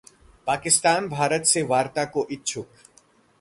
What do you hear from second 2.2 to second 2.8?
इच्छुक